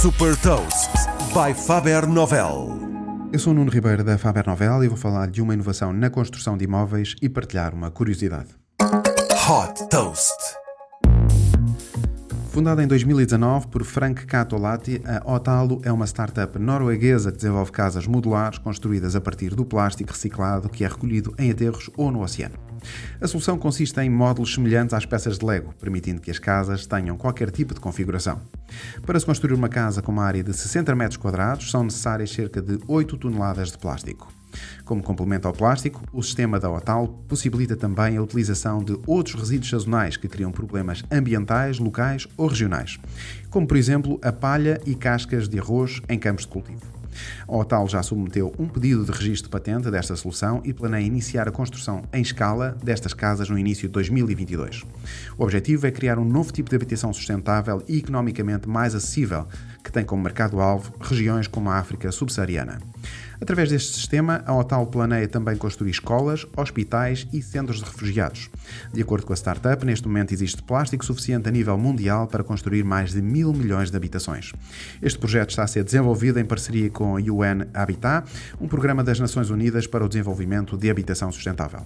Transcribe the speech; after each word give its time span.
Super 0.00 0.34
Toast 0.36 0.90
by 1.34 1.52
Faber 1.52 2.06
Novel. 2.06 2.70
Eu 3.30 3.38
sou 3.38 3.52
o 3.52 3.54
Nuno 3.54 3.70
Ribeiro 3.70 4.02
da 4.02 4.16
Faber 4.16 4.46
Novel 4.46 4.82
e 4.82 4.88
vou 4.88 4.96
falar 4.96 5.28
de 5.28 5.42
uma 5.42 5.52
inovação 5.52 5.92
na 5.92 6.08
construção 6.08 6.56
de 6.56 6.64
imóveis 6.64 7.16
e 7.20 7.28
partilhar 7.28 7.74
uma 7.74 7.90
curiosidade. 7.90 8.48
Hot 8.80 9.88
Toast. 9.90 10.59
Fundada 12.50 12.82
em 12.82 12.86
2019 12.88 13.68
por 13.68 13.84
Frank 13.84 14.26
Catolati, 14.26 15.00
a 15.04 15.32
Otalo 15.32 15.80
é 15.84 15.92
uma 15.92 16.04
startup 16.04 16.58
norueguesa 16.58 17.30
que 17.30 17.36
desenvolve 17.36 17.70
casas 17.70 18.08
modulares 18.08 18.58
construídas 18.58 19.14
a 19.14 19.20
partir 19.20 19.54
do 19.54 19.64
plástico 19.64 20.10
reciclado 20.10 20.68
que 20.68 20.84
é 20.84 20.88
recolhido 20.88 21.32
em 21.38 21.52
aterros 21.52 21.88
ou 21.96 22.10
no 22.10 22.20
oceano. 22.20 22.56
A 23.20 23.28
solução 23.28 23.56
consiste 23.56 24.00
em 24.00 24.10
módulos 24.10 24.52
semelhantes 24.52 24.94
às 24.94 25.06
peças 25.06 25.38
de 25.38 25.46
Lego, 25.46 25.72
permitindo 25.78 26.20
que 26.20 26.30
as 26.30 26.40
casas 26.40 26.86
tenham 26.86 27.16
qualquer 27.16 27.52
tipo 27.52 27.72
de 27.72 27.78
configuração. 27.78 28.40
Para 29.06 29.20
se 29.20 29.26
construir 29.26 29.54
uma 29.54 29.68
casa 29.68 30.02
com 30.02 30.10
uma 30.10 30.24
área 30.24 30.42
de 30.42 30.52
60 30.52 30.92
metros 30.96 31.18
quadrados, 31.18 31.70
são 31.70 31.84
necessárias 31.84 32.32
cerca 32.32 32.60
de 32.60 32.80
8 32.88 33.16
toneladas 33.16 33.70
de 33.70 33.78
plástico. 33.78 34.39
Como 34.84 35.02
complemento 35.02 35.46
ao 35.46 35.54
plástico, 35.54 36.02
o 36.12 36.22
sistema 36.22 36.58
da 36.58 36.70
OTAL 36.70 37.08
possibilita 37.28 37.76
também 37.76 38.16
a 38.16 38.22
utilização 38.22 38.82
de 38.82 38.98
outros 39.06 39.40
resíduos 39.40 39.70
sazonais 39.70 40.16
que 40.16 40.28
criam 40.28 40.52
problemas 40.52 41.04
ambientais, 41.10 41.78
locais 41.78 42.26
ou 42.36 42.48
regionais, 42.48 42.98
como 43.50 43.66
por 43.66 43.76
exemplo 43.76 44.18
a 44.22 44.32
palha 44.32 44.80
e 44.86 44.94
cascas 44.94 45.48
de 45.48 45.58
arroz 45.58 46.00
em 46.08 46.18
campos 46.18 46.44
de 46.44 46.50
cultivo. 46.50 47.00
A 47.46 47.56
OTAL 47.56 47.88
já 47.88 48.02
submeteu 48.02 48.54
um 48.58 48.68
pedido 48.68 49.04
de 49.04 49.10
registro 49.10 49.48
de 49.48 49.50
patente 49.50 49.90
desta 49.90 50.16
solução 50.16 50.60
e 50.64 50.72
planeia 50.72 51.04
iniciar 51.04 51.48
a 51.48 51.52
construção 51.52 52.02
em 52.12 52.22
escala 52.22 52.76
destas 52.82 53.14
casas 53.14 53.48
no 53.48 53.58
início 53.58 53.88
de 53.88 53.92
2022. 53.92 54.84
O 55.36 55.42
objetivo 55.42 55.86
é 55.86 55.90
criar 55.90 56.18
um 56.18 56.24
novo 56.24 56.52
tipo 56.52 56.70
de 56.70 56.76
habitação 56.76 57.12
sustentável 57.12 57.82
e 57.88 57.98
economicamente 57.98 58.68
mais 58.68 58.94
acessível, 58.94 59.46
que 59.82 59.92
tem 59.92 60.04
como 60.04 60.22
mercado-alvo 60.22 60.92
regiões 61.00 61.46
como 61.46 61.70
a 61.70 61.76
África 61.76 62.12
subsaariana. 62.12 62.78
Através 63.40 63.70
deste 63.70 63.94
sistema, 63.94 64.42
a 64.44 64.54
OTAL 64.54 64.86
planeia 64.88 65.26
também 65.26 65.56
construir 65.56 65.90
escolas, 65.90 66.46
hospitais 66.54 67.26
e 67.32 67.40
centros 67.40 67.78
de 67.78 67.84
refugiados. 67.84 68.50
De 68.92 69.00
acordo 69.00 69.26
com 69.26 69.32
a 69.32 69.36
startup, 69.36 69.84
neste 69.84 70.06
momento 70.06 70.32
existe 70.32 70.62
plástico 70.62 71.04
suficiente 71.04 71.48
a 71.48 71.52
nível 71.52 71.78
mundial 71.78 72.26
para 72.26 72.44
construir 72.44 72.84
mais 72.84 73.12
de 73.12 73.22
mil 73.22 73.52
milhões 73.54 73.90
de 73.90 73.96
habitações. 73.96 74.52
Este 75.00 75.18
projeto 75.18 75.50
está 75.50 75.62
a 75.62 75.66
ser 75.66 75.84
desenvolvido 75.84 76.38
em 76.38 76.44
parceria 76.44 76.90
com 76.90 77.16
a 77.16 77.20
UN 77.20 77.66
Habitat, 77.72 78.30
um 78.60 78.68
programa 78.68 79.02
das 79.02 79.18
Nações 79.18 79.48
Unidas 79.48 79.86
para 79.86 80.04
o 80.04 80.08
desenvolvimento 80.08 80.76
de 80.76 80.90
habitação 80.90 81.32
sustentável. 81.32 81.80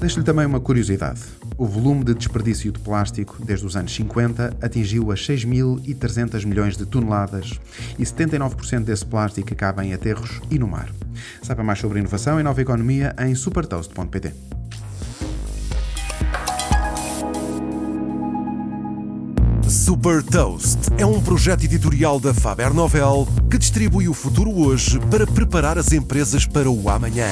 Deixo-lhe 0.00 0.24
também 0.24 0.46
uma 0.46 0.60
curiosidade. 0.60 1.20
O 1.60 1.66
volume 1.66 2.02
de 2.02 2.14
desperdício 2.14 2.72
de 2.72 2.78
plástico 2.78 3.36
desde 3.44 3.66
os 3.66 3.76
anos 3.76 3.94
50 3.94 4.56
atingiu 4.62 5.12
as 5.12 5.20
6.300 5.20 6.46
milhões 6.46 6.74
de 6.74 6.86
toneladas 6.86 7.60
e 7.98 8.02
79% 8.02 8.84
desse 8.84 9.04
plástico 9.04 9.52
acaba 9.52 9.84
em 9.84 9.92
aterros 9.92 10.40
e 10.50 10.58
no 10.58 10.66
mar. 10.66 10.90
Saiba 11.42 11.62
mais 11.62 11.78
sobre 11.78 11.98
inovação 11.98 12.40
e 12.40 12.42
nova 12.42 12.62
economia 12.62 13.14
em 13.18 13.34
supertoast.pt. 13.34 14.32
Super 19.68 20.22
Toast 20.22 20.78
é 20.96 21.04
um 21.04 21.20
projeto 21.20 21.64
editorial 21.64 22.18
da 22.18 22.32
Faber 22.32 22.72
Novel 22.72 23.28
que 23.50 23.58
distribui 23.58 24.08
o 24.08 24.14
futuro 24.14 24.50
hoje 24.50 24.98
para 25.10 25.26
preparar 25.26 25.76
as 25.76 25.92
empresas 25.92 26.46
para 26.46 26.70
o 26.70 26.88
amanhã. 26.88 27.28